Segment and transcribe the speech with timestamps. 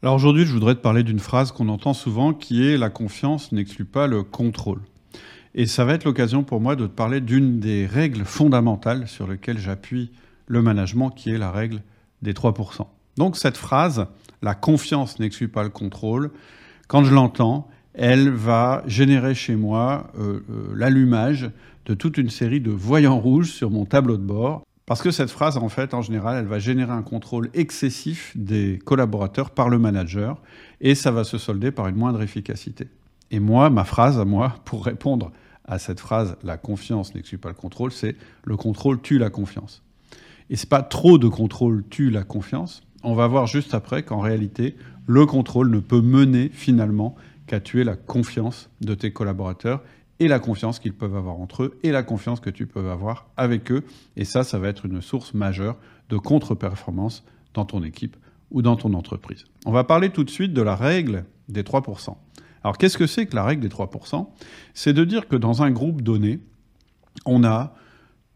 [0.00, 3.50] Alors aujourd'hui, je voudrais te parler d'une phrase qu'on entend souvent qui est la confiance
[3.50, 4.78] n'exclut pas le contrôle.
[5.56, 9.26] Et ça va être l'occasion pour moi de te parler d'une des règles fondamentales sur
[9.26, 10.12] lesquelles j'appuie
[10.46, 11.82] le management, qui est la règle
[12.22, 12.86] des 3%.
[13.16, 14.06] Donc cette phrase,
[14.40, 16.30] la confiance n'exclut pas le contrôle,
[16.86, 21.50] quand je l'entends, elle va générer chez moi euh, euh, l'allumage
[21.86, 25.30] de toute une série de voyants rouges sur mon tableau de bord parce que cette
[25.30, 29.78] phrase, en fait, en général, elle va générer un contrôle excessif des collaborateurs par le
[29.78, 30.40] manager
[30.80, 32.88] et ça va se solder par une moindre efficacité.
[33.30, 35.30] Et moi, ma phrase à moi, pour répondre
[35.66, 39.82] à cette phrase, la confiance n'exclut pas le contrôle, c'est le contrôle tue la confiance.
[40.48, 42.80] Et c'est pas trop de contrôle tue la confiance.
[43.02, 44.74] On va voir juste après qu'en réalité,
[45.06, 47.14] le contrôle ne peut mener finalement
[47.46, 49.82] qu'à tuer la confiance de tes collaborateurs
[50.20, 53.28] et la confiance qu'ils peuvent avoir entre eux et la confiance que tu peux avoir
[53.36, 53.84] avec eux.
[54.16, 55.76] Et ça, ça va être une source majeure
[56.08, 58.16] de contre-performance dans ton équipe
[58.50, 59.44] ou dans ton entreprise.
[59.66, 62.16] On va parler tout de suite de la règle des 3%.
[62.62, 64.28] Alors qu'est-ce que c'est que la règle des 3%
[64.74, 66.40] C'est de dire que dans un groupe donné,
[67.24, 67.74] on a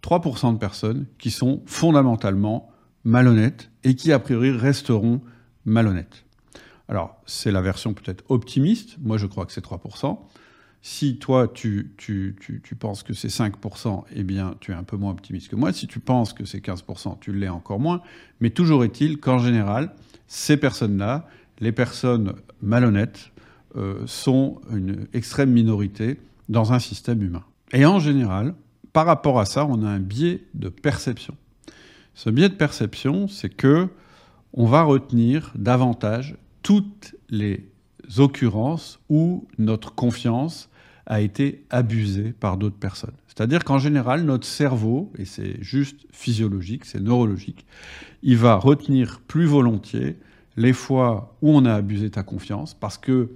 [0.02, 2.70] 3% de personnes qui sont fondamentalement
[3.04, 5.20] malhonnêtes et qui a priori resteront
[5.64, 6.24] malhonnêtes.
[6.88, 10.18] Alors c'est la version peut-être optimiste, moi je crois que c'est 3%.
[10.84, 14.96] Si toi, tu, tu, tu, penses que c'est 5%, eh bien, tu es un peu
[14.96, 15.72] moins optimiste que moi.
[15.72, 18.02] Si tu penses que c'est 15%, tu l'es encore moins.
[18.40, 19.94] Mais toujours est-il qu'en général,
[20.26, 21.28] ces personnes-là,
[21.60, 23.30] les personnes malhonnêtes,
[23.76, 27.44] euh, sont une extrême minorité dans un système humain.
[27.72, 28.54] Et en général,
[28.92, 31.36] par rapport à ça, on a un biais de perception.
[32.14, 33.88] Ce biais de perception, c'est que
[34.52, 37.66] on va retenir davantage toutes les
[38.18, 40.68] occurrences où notre confiance
[41.06, 43.14] a été abusé par d'autres personnes.
[43.26, 47.66] C'est-à-dire qu'en général, notre cerveau, et c'est juste physiologique, c'est neurologique,
[48.22, 50.16] il va retenir plus volontiers
[50.56, 53.30] les fois où on a abusé ta confiance parce que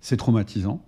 [0.00, 0.82] c'est traumatisant.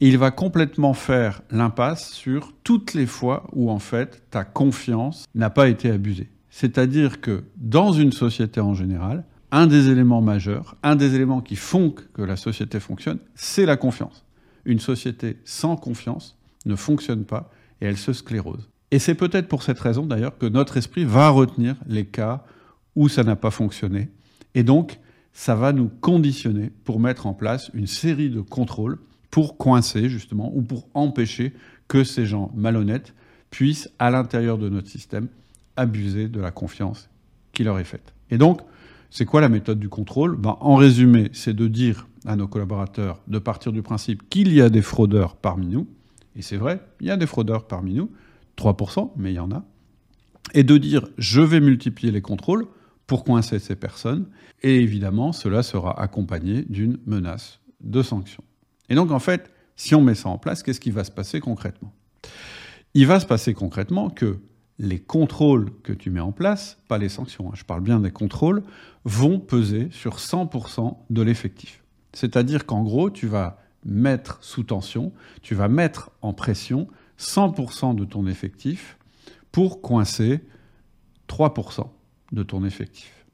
[0.00, 5.24] Et il va complètement faire l'impasse sur toutes les fois où en fait ta confiance
[5.34, 6.28] n'a pas été abusée.
[6.50, 11.56] C'est-à-dire que dans une société en général, un des éléments majeurs, un des éléments qui
[11.56, 14.25] font que la société fonctionne, c'est la confiance
[14.66, 17.50] une société sans confiance ne fonctionne pas
[17.80, 18.68] et elle se sclérose.
[18.90, 22.44] Et c'est peut-être pour cette raison d'ailleurs que notre esprit va retenir les cas
[22.94, 24.08] où ça n'a pas fonctionné.
[24.54, 24.98] Et donc,
[25.32, 28.98] ça va nous conditionner pour mettre en place une série de contrôles
[29.30, 31.52] pour coincer justement ou pour empêcher
[31.88, 33.14] que ces gens malhonnêtes
[33.50, 35.28] puissent, à l'intérieur de notre système,
[35.76, 37.10] abuser de la confiance
[37.52, 38.14] qui leur est faite.
[38.30, 38.60] Et donc,
[39.10, 40.36] c'est quoi la méthode du contrôle?
[40.36, 44.60] Ben, En résumé, c'est de dire à nos collaborateurs de partir du principe qu'il y
[44.60, 45.86] a des fraudeurs parmi nous,
[46.34, 48.10] et c'est vrai, il y a des fraudeurs parmi nous,
[48.58, 49.64] 3%, mais il y en a,
[50.54, 52.66] et de dire je vais multiplier les contrôles
[53.06, 54.26] pour coincer ces personnes,
[54.62, 58.42] et évidemment, cela sera accompagné d'une menace de sanction.
[58.88, 61.40] Et donc, en fait, si on met ça en place, qu'est-ce qui va se passer
[61.40, 61.92] concrètement?
[62.94, 64.38] Il va se passer concrètement que
[64.78, 68.10] les contrôles que tu mets en place, pas les sanctions, hein, je parle bien des
[68.10, 68.62] contrôles,
[69.04, 71.82] vont peser sur 100% de l'effectif.
[72.16, 75.12] C'est-à-dire qu'en gros, tu vas mettre sous tension,
[75.42, 76.88] tu vas mettre en pression
[77.18, 78.96] 100% de ton effectif
[79.52, 80.40] pour coincer
[81.28, 81.90] 3%
[82.32, 83.26] de ton effectif.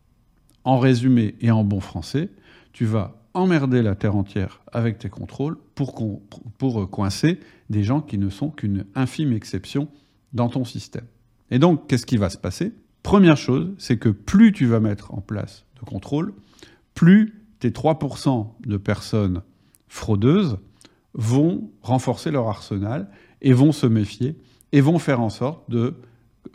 [0.65, 2.29] En résumé et en bon français,
[2.73, 5.95] tu vas emmerder la terre entière avec tes contrôles pour,
[6.59, 7.39] pour coincer
[7.71, 9.87] des gens qui ne sont qu'une infime exception
[10.33, 11.07] dans ton système.
[11.53, 12.73] Et donc, qu'est-ce qui va se passer?
[13.05, 16.35] Première chose, c'est que plus tu vas mettre en place de contrôle,
[16.95, 19.43] plus tes 3% de personnes
[19.87, 20.59] fraudeuses
[21.15, 23.09] vont renforcer leur arsenal
[23.41, 24.37] et vont se méfier
[24.73, 25.63] et vont faire en sorte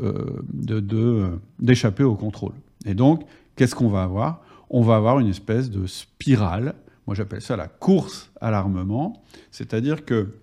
[0.01, 2.55] euh, d'échapper au contrôle.
[2.85, 3.23] Et donc,
[3.55, 4.41] qu'est-ce qu'on va avoir?
[4.69, 6.75] On va avoir une espèce de spirale,
[7.05, 10.35] moi j'appelle ça la course à l'armement, c'est-à-dire que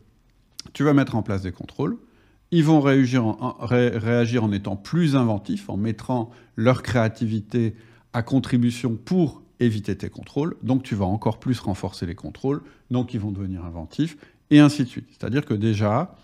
[0.73, 1.99] tu vas mettre en place des contrôles,
[2.53, 3.35] ils vont réagir
[4.45, 7.75] en étant plus inventifs, en mettant leur créativité
[8.15, 10.57] à contribution pour éviter tes contrôles.
[10.63, 14.17] Donc tu vas encore plus renforcer les contrôles, donc ils vont devenir inventifs,
[14.51, 15.07] et ainsi de suite.
[15.11, 16.17] C'est-à-dire que déjà,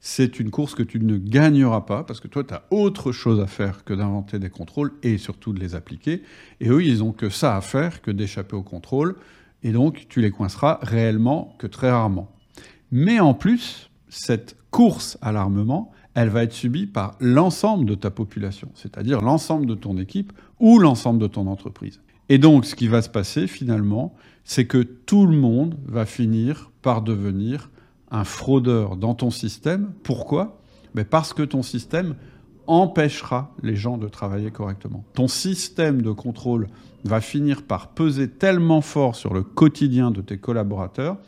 [0.00, 3.40] c'est une course que tu ne gagneras pas, parce que toi, tu as autre chose
[3.40, 6.22] à faire que d'inventer des contrôles et surtout de les appliquer.
[6.60, 9.16] Et eux, ils n'ont que ça à faire que d'échapper aux contrôles,
[9.62, 12.30] et donc tu les coinceras réellement que très rarement.
[12.92, 18.10] Mais en plus, cette course à l'armement, elle va être subie par l'ensemble de ta
[18.10, 22.00] population, c'est-à-dire l'ensemble de ton équipe ou l'ensemble de ton entreprise.
[22.28, 24.14] Et donc, ce qui va se passer finalement,
[24.44, 27.70] c'est que tout le monde va finir par devenir
[28.10, 29.92] un fraudeur dans ton système.
[30.02, 30.60] Pourquoi?
[30.94, 32.14] Mais Parce que ton système
[32.66, 35.04] empêchera les gens de travailler correctement.
[35.14, 36.68] Ton système de contrôle
[37.04, 41.18] va finir par peser tellement fort sur le quotidien de tes collaborateurs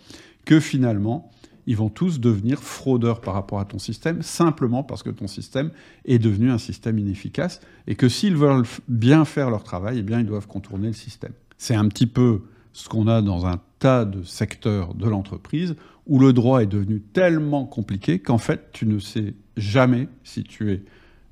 [0.45, 1.31] que finalement,
[1.69, 5.71] ils vont tous devenir fraudeurs par rapport à ton système, simplement parce que ton système
[6.07, 10.21] est devenu un système inefficace, et que s'ils veulent bien faire leur travail, eh bien,
[10.21, 11.33] ils doivent contourner le système.
[11.59, 12.41] C'est un petit peu
[12.73, 15.77] ce qu'on a dans un tas de secteurs de l'entreprise,
[16.07, 20.73] où le droit est devenu tellement compliqué qu'en fait, tu ne sais jamais si tu
[20.73, 20.83] es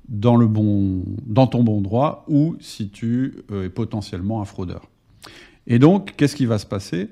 [0.07, 4.87] dans, le bon, dans ton bon droit ou si tu euh, es potentiellement un fraudeur.
[5.65, 7.09] Et donc, qu'est-ce qui va se passer?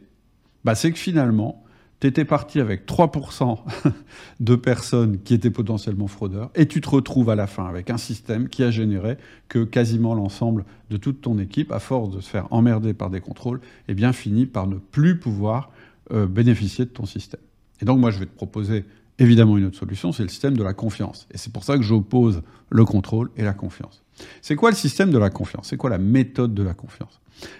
[0.64, 1.65] Bah, C'est que finalement,
[2.00, 3.58] tu étais parti avec 3%
[4.40, 7.98] de personnes qui étaient potentiellement fraudeurs, et tu te retrouves à la fin avec un
[7.98, 12.30] système qui a généré que quasiment l'ensemble de toute ton équipe, à force de se
[12.30, 15.72] faire emmerder par des contrôles, eh bien finit par ne plus pouvoir
[16.12, 17.42] euh, bénéficier de ton système.
[17.82, 18.86] Et donc moi je vais te proposer
[19.20, 21.28] évidemment une autre solution, c'est le système de la confiance.
[21.32, 24.05] Et c'est pour ça que j'oppose le contrôle et la confiance.
[24.42, 25.70] C'est quoi le système de la confiance?
[25.70, 27.20] C'est quoi la méthode de la confiance?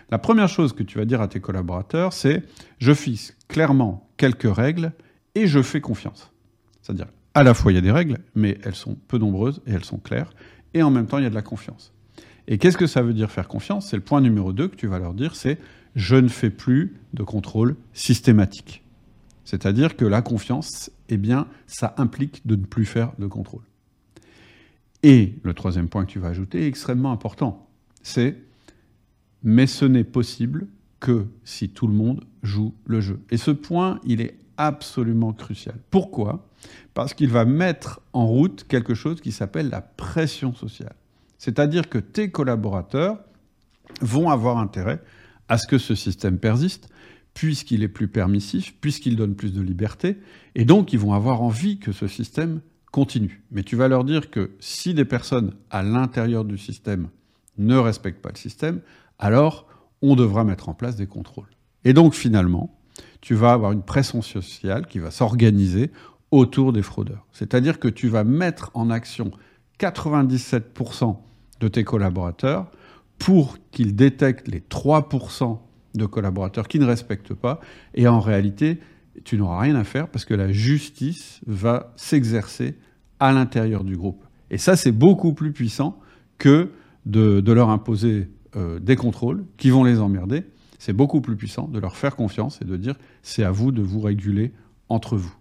[0.10, 2.44] La première chose que tu vas dire à tes collaborateurs, c'est
[2.80, 4.94] je fixe clairement quelques règles
[5.36, 6.32] et je fais confiance.
[6.82, 9.72] C'est-à-dire, à la fois il y a des règles, mais elles sont peu nombreuses et
[9.72, 10.32] elles sont claires,
[10.74, 11.92] et en même temps il y a de la confiance.
[12.48, 13.90] Et qu'est-ce que ça veut dire faire confiance?
[13.90, 15.58] C'est le point numéro 2 que tu vas leur dire, c'est
[15.96, 18.84] je ne fais plus de contrôle systématique.
[19.46, 23.62] C'est-à-dire que la confiance, eh bien, ça implique de ne plus faire de contrôle.
[25.06, 27.70] Et le troisième point que tu vas ajouter est extrêmement important.
[28.02, 28.38] C'est
[29.44, 30.66] mais ce n'est possible
[31.00, 33.20] que si tout le monde joue le jeu.
[33.30, 35.76] Et ce point, il est absolument crucial.
[35.92, 36.50] Pourquoi?
[36.96, 40.96] Parce qu'il va mettre en route quelque chose qui s'appelle la pression sociale.
[41.38, 43.20] C'est-à-dire que tes collaborateurs
[44.02, 45.04] vont avoir intérêt
[45.50, 46.90] à ce que ce système persiste,
[47.36, 50.18] puisqu'il est plus permissif, puisqu'il donne plus de liberté,
[50.56, 52.62] et donc ils vont avoir envie que ce système
[52.96, 53.44] continue.
[53.52, 57.10] Mais tu vas leur dire que si des personnes à l'intérieur du système
[57.58, 58.80] ne respectent pas le système,
[59.20, 59.68] alors
[60.02, 61.50] on devra mettre en place des contrôles.
[61.84, 62.74] Et donc finalement,
[63.20, 65.92] tu vas avoir une pression sociale qui va s'organiser
[66.32, 67.28] autour des fraudeurs.
[67.34, 69.32] C'est-à-dire que tu vas mettre en action
[69.78, 71.18] 97%
[71.60, 72.72] de tes collaborateurs
[73.20, 75.60] pour qu'ils détectent les 3%
[75.96, 77.60] de collaborateurs qui ne respectent pas.
[77.94, 78.80] Et en réalité,
[79.26, 82.78] tu n'auras rien à faire parce que la justice va s'exercer
[83.20, 84.24] à l'intérieur du groupe.
[84.52, 86.00] Et ça, c'est beaucoup plus puissant
[86.38, 86.72] que
[87.06, 90.44] de, leur imposer euh, des contrôles qui vont les emmerder.
[90.80, 93.82] C'est beaucoup plus puissant de leur faire confiance et de dire c'est à vous de
[93.82, 94.54] vous réguler
[94.90, 95.34] entre vous.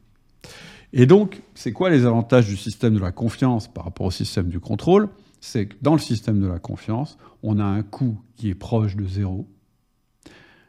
[0.92, 4.48] Et donc, c'est quoi les avantages du système de la confiance par rapport au système
[4.48, 5.08] du contrôle?
[5.40, 8.96] C'est que dans le système de la confiance, on a un coût qui est proche
[8.96, 9.48] de zéro.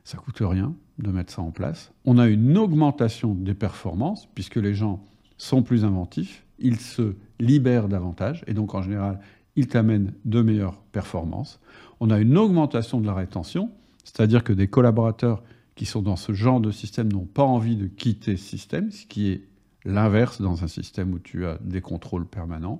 [0.04, 1.92] Ça coûte rien de mettre ça en place.
[2.06, 5.06] On a une augmentation des performances, puisque les gens
[5.38, 9.20] sont plus inventifs, ils se libèrent davantage, et donc en général,
[9.56, 11.60] ils t'amènent de meilleures performances.
[12.00, 13.72] On a une augmentation de la rétention,
[14.04, 15.44] c'est-à-dire que des collaborateurs
[15.76, 19.06] qui sont dans ce genre de système n'ont pas envie de quitter ce système, ce
[19.06, 19.44] qui est
[19.84, 22.80] l'inverse dans un système où tu as des contrôles permanents.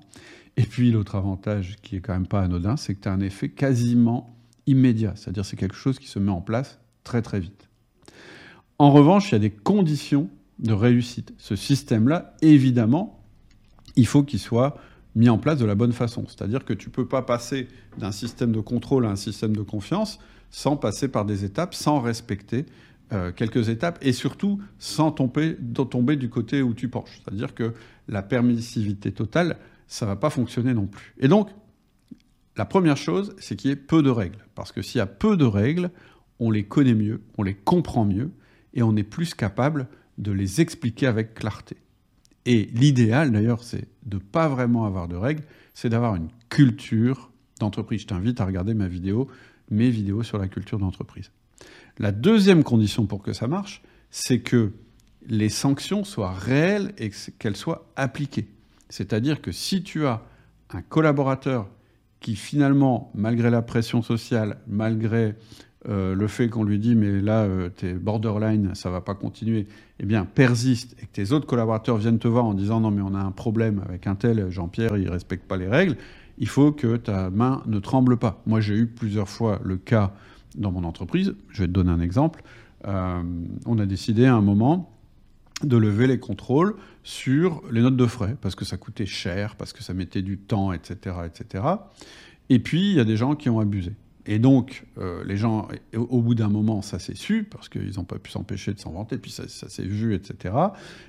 [0.58, 3.20] Et puis l'autre avantage qui est quand même pas anodin, c'est que tu as un
[3.20, 4.36] effet quasiment
[4.66, 7.70] immédiat, c'est-à-dire c'est quelque chose qui se met en place très très vite.
[8.80, 10.30] En revanche, il y a des conditions
[10.60, 11.34] de réussite.
[11.38, 13.24] Ce système-là, évidemment,
[13.96, 14.78] il faut qu'il soit
[15.16, 16.26] mis en place de la bonne façon.
[16.28, 17.68] C'est-à-dire que tu ne peux pas passer
[17.98, 20.20] d'un système de contrôle à un système de confiance
[20.50, 22.66] sans passer par des étapes, sans respecter
[23.14, 25.58] euh, quelques étapes et surtout sans tomber,
[25.90, 27.22] tomber du côté où tu penches.
[27.24, 27.74] C'est-à-dire que
[28.08, 29.58] la permissivité totale,
[29.88, 31.14] ça ne va pas fonctionner non plus.
[31.20, 31.50] Et donc,
[32.58, 34.46] la première chose, c'est qu'il y ait peu de règles.
[34.56, 35.92] Parce que s'il y a peu de règles,
[36.40, 38.32] on les connaît mieux, on les comprend mieux,
[38.74, 41.78] et on est plus capable de les expliquer avec clarté.
[42.46, 45.44] Et l'idéal, d'ailleurs, c'est de ne pas vraiment avoir de règles,
[45.74, 48.02] c'est d'avoir une culture d'entreprise.
[48.02, 49.28] Je t'invite à regarder ma vidéo,
[49.72, 51.32] mes vidéos sur la culture d'entreprise.
[51.98, 53.82] La deuxième condition pour que ça marche,
[54.12, 54.74] c'est que
[55.28, 58.48] les sanctions soient réelles et qu'elles soient appliquées.
[58.90, 60.22] C'est-à-dire que si tu as
[60.70, 61.70] un collaborateur
[62.20, 65.36] qui finalement, malgré la pression sociale, malgré
[65.88, 69.68] euh, le fait qu'on lui dit mais là euh, t'es borderline, ça va pas continuer,
[70.00, 73.02] eh bien persiste et que tes autres collaborateurs viennent te voir en disant non mais
[73.02, 75.96] on a un problème avec un tel Jean-Pierre, il respecte pas les règles,
[76.38, 78.42] il faut que ta main ne tremble pas.
[78.46, 80.14] Moi j'ai eu plusieurs fois le cas
[80.58, 82.42] dans mon entreprise, je vais te donner un exemple.
[82.88, 83.24] Euh,
[83.66, 84.92] on a décidé à un moment
[85.64, 89.72] de lever les contrôles sur les notes de frais parce que ça coûtait cher, parce
[89.72, 91.64] que ça mettait du temps, etc., etc.
[92.50, 93.94] Et puis il y a des gens qui ont abusé.
[94.28, 98.04] Et donc, euh, les gens, au bout d'un moment, ça s'est su, parce qu'ils n'ont
[98.04, 100.56] pas pu s'empêcher de s'en vanter, puis ça, s'est vu, etc.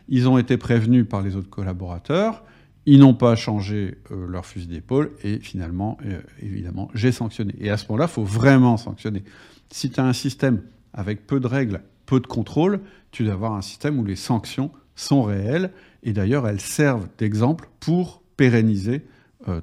[0.09, 2.45] Ils ont été prévenus par les autres collaborateurs,
[2.85, 7.55] ils n'ont pas changé euh, leur fusil d'épaule et finalement, euh, évidemment, j'ai sanctionné.
[7.59, 9.25] Et à ce moment-là, il faut vraiment sanctionner.
[9.71, 12.81] Si tu as un système avec peu de règles, peu de contrôle,
[13.11, 15.73] tu dois avoir un système où les sanctions sont réelles
[16.05, 19.05] et d'ailleurs elles servent d'exemple pour pérenniser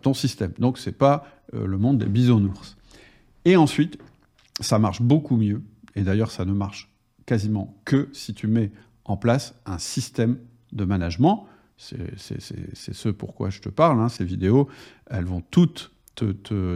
[0.02, 0.52] ton système.
[0.60, 2.76] Donc ce n'est pas le monde des bisounours.
[3.46, 3.98] Et ensuite,
[4.60, 5.62] ça marche beaucoup mieux,
[5.96, 6.94] et d'ailleurs ça ne marche
[7.26, 8.72] quasiment que si tu mets
[9.06, 10.38] en place un système
[10.72, 11.48] de management
[11.78, 14.00] c'est ce pourquoi je te parle.
[14.00, 14.10] Hein.
[14.10, 14.68] Ces vidéos,
[15.10, 15.92] elles vont toutes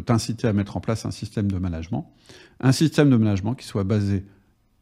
[0.06, 2.12] t'inciter à mettre en place un système de management.
[2.60, 4.26] Un système de management qui soit basé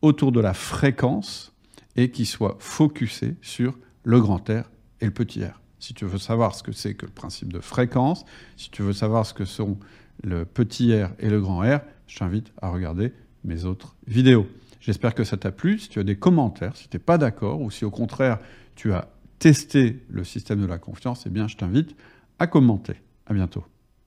[0.02, 1.54] autour de la fréquence
[1.98, 4.64] et qui soit focusé sur le grand R
[5.02, 5.62] et le petit r.
[5.80, 8.26] Si tu veux savoir ce que c'est que le principe de fréquence,
[8.56, 9.78] si tu veux savoir ce que sont
[10.24, 14.48] le petit r et le grand R, je t'invite à regarder mes autres vidéos.
[14.80, 15.80] J'espère que ça t'a plu.
[15.80, 18.40] Si tu as des commentaires, si tu n'es pas d'accord, ou si au contraire
[18.76, 21.96] tu as tester le système de la confiance, eh bien, je t'invite
[22.40, 22.96] à commenter.
[23.28, 23.64] À bientôt.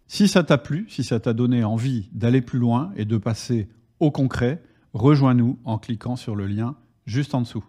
[0.07, 3.69] Si ça t'a plu, si ça t'a donné envie d'aller plus loin et de passer
[3.99, 4.63] au concret,
[4.95, 7.65] rejoins-nous en cliquant sur le lien juste en dessous.